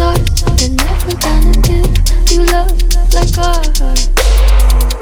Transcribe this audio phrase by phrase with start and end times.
[0.00, 2.72] and never gonna give you love
[3.12, 4.08] like ours.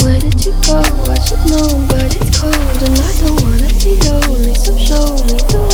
[0.02, 0.82] Where did you go?
[1.06, 5.38] I should know, but it's cold and I don't wanna be lonely, so show me
[5.46, 5.69] the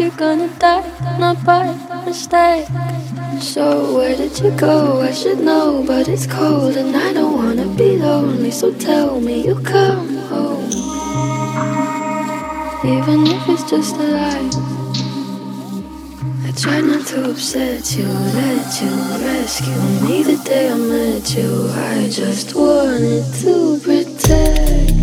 [0.00, 1.74] you're gonna die, not by
[2.04, 2.66] mistake.
[3.40, 5.00] So where did you go?
[5.00, 8.50] I should know, but it's cold and I don't wanna be lonely.
[8.50, 10.70] So tell me you'll come home,
[12.84, 14.50] even if it's just a lie.
[16.46, 18.90] I tried not to upset you, let you
[19.26, 21.68] rescue me the day I met you.
[21.70, 24.97] I just wanted to protect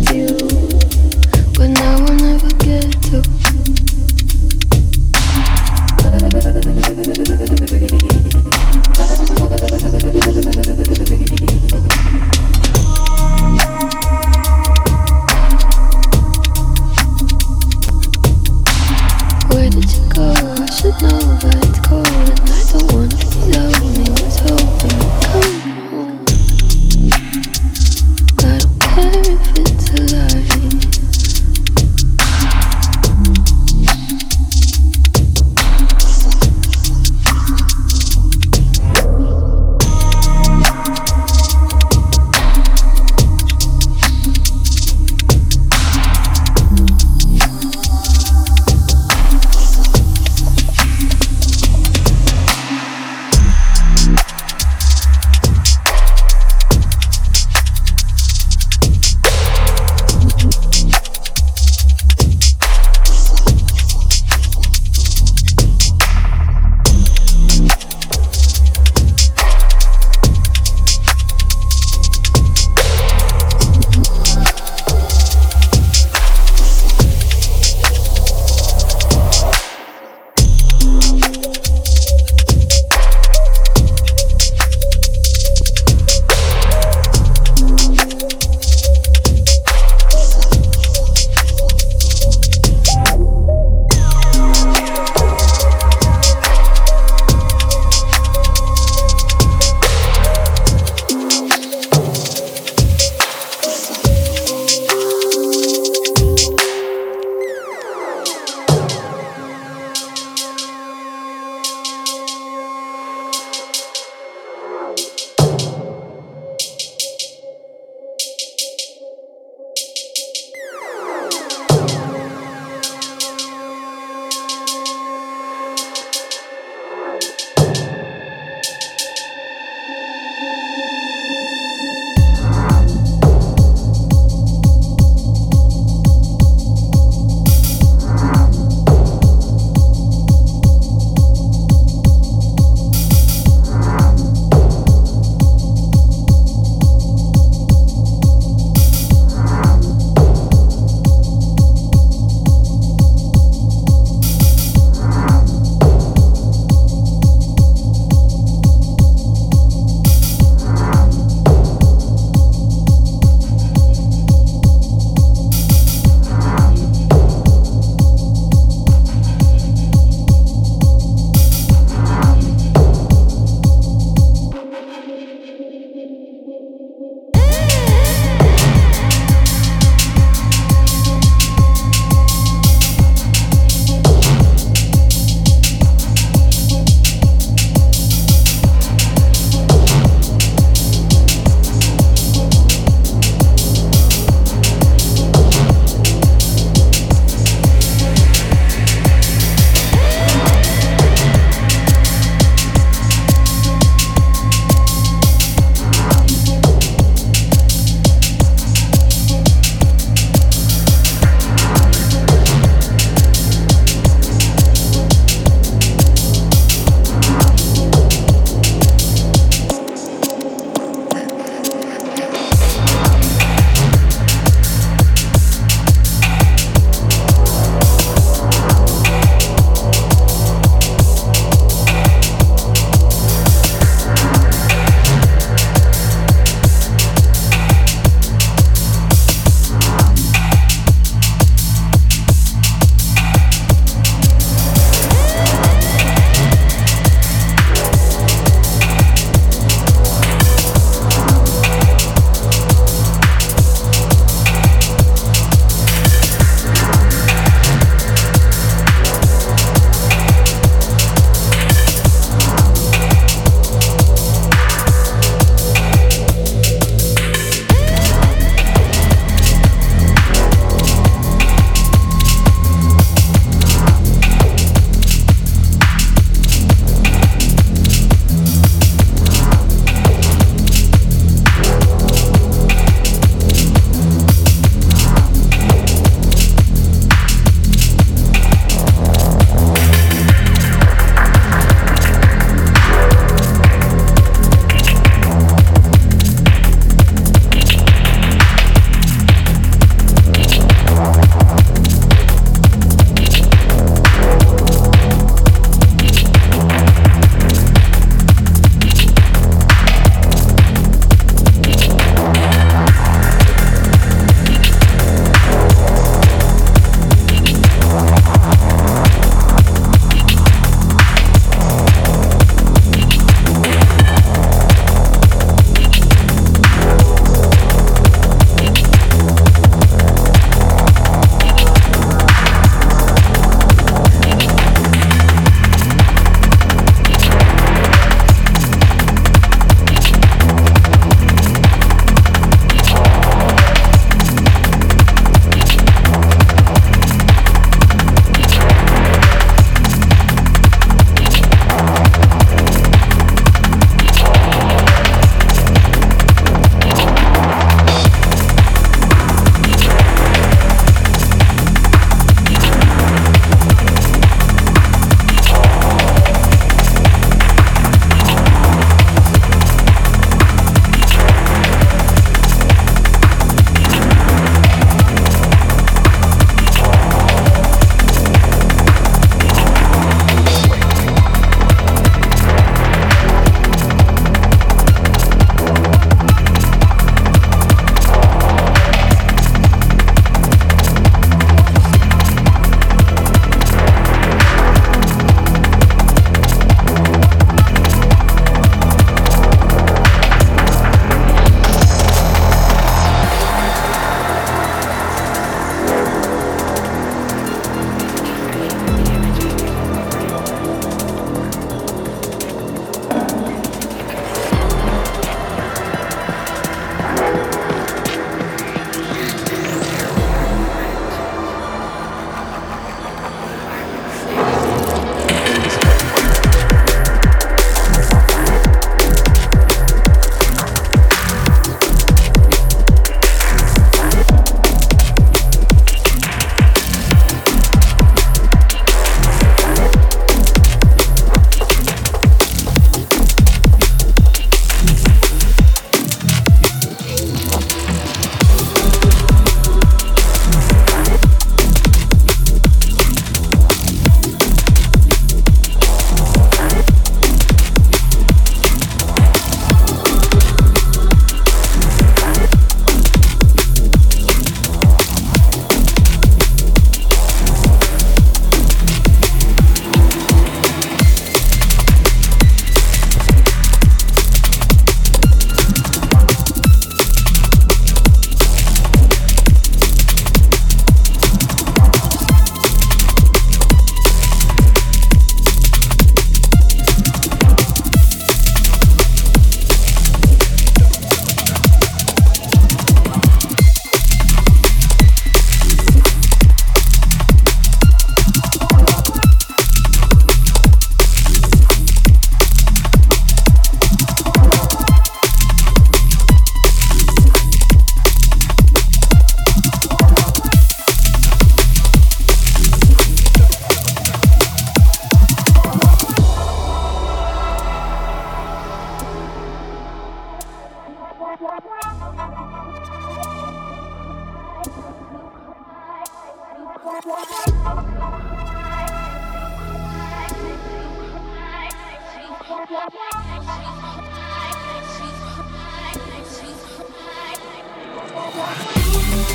[538.16, 539.25] like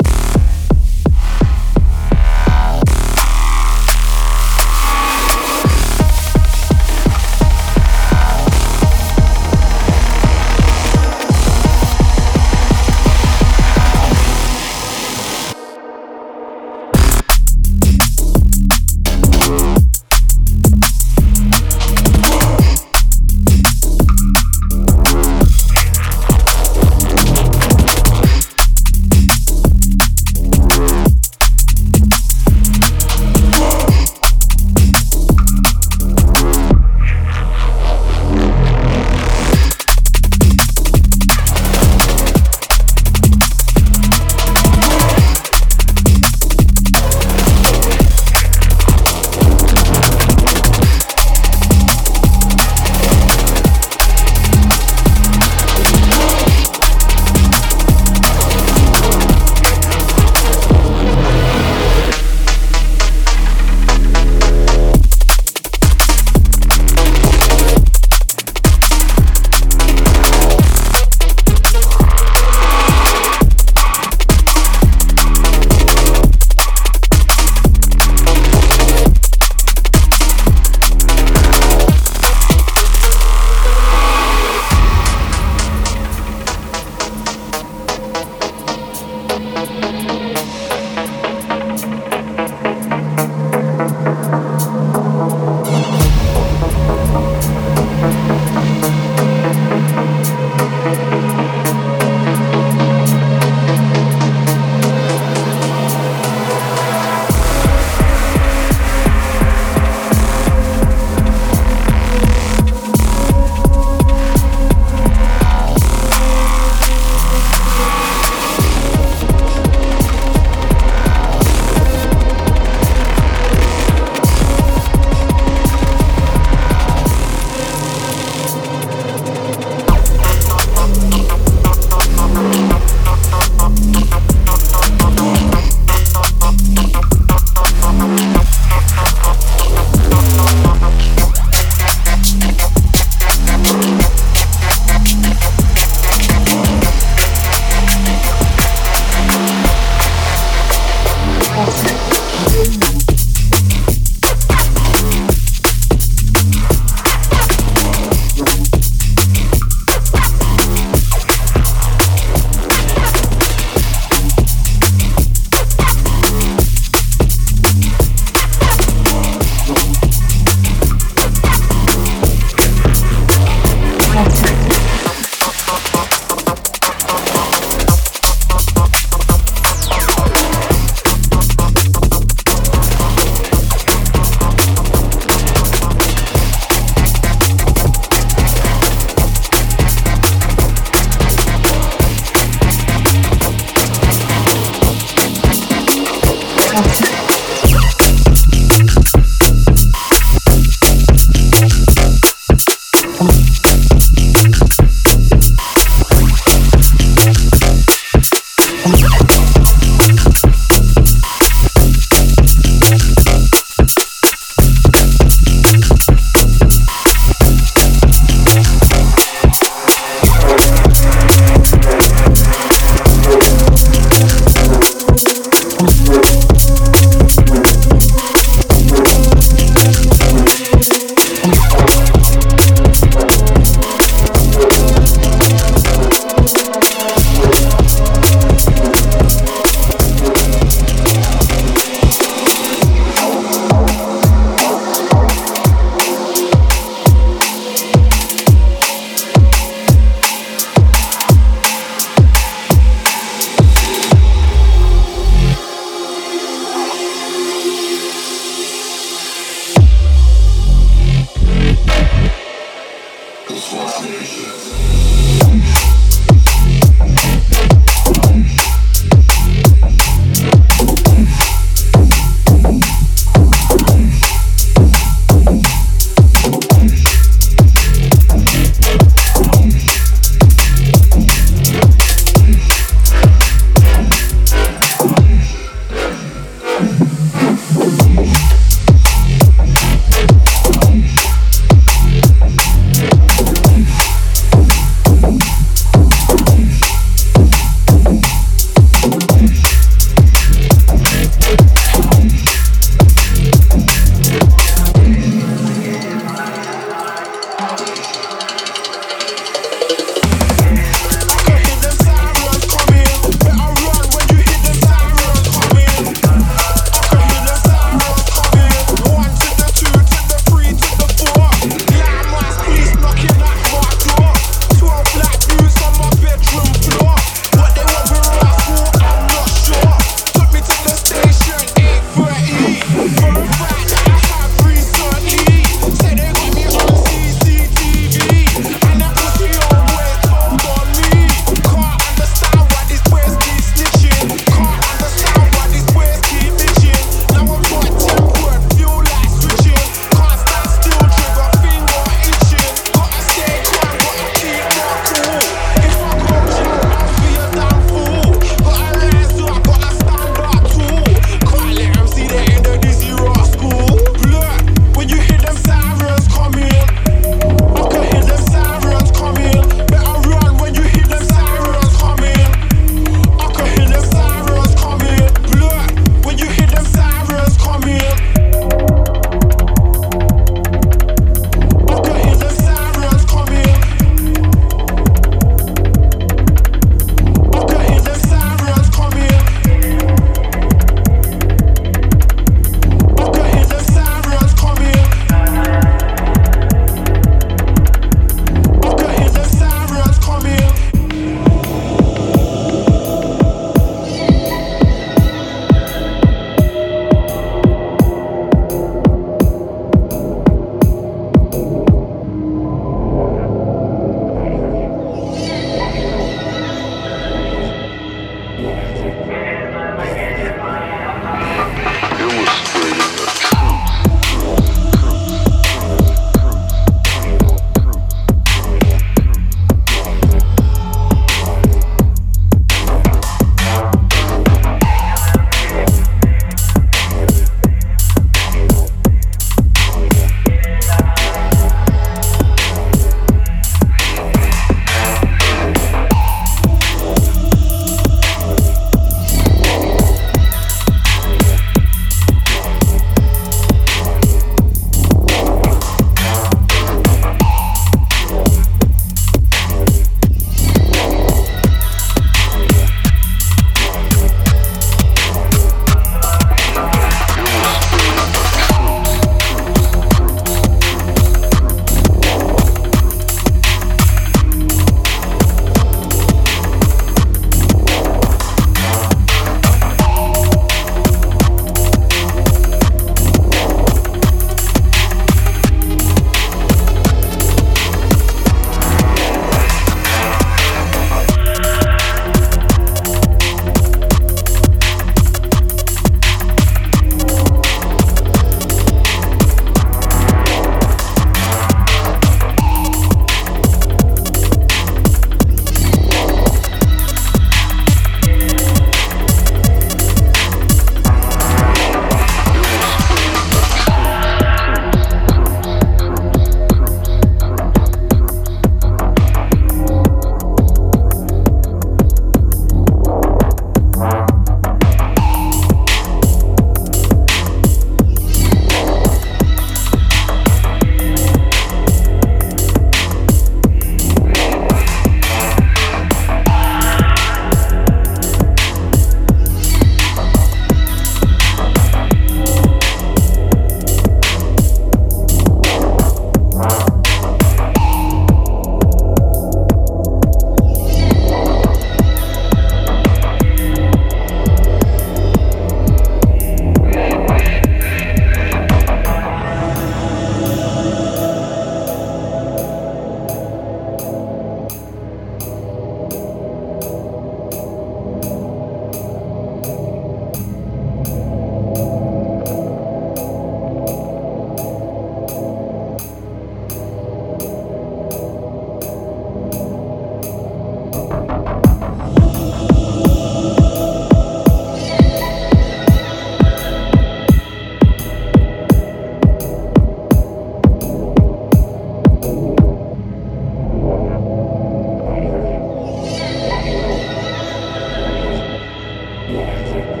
[599.27, 600.00] Yeah.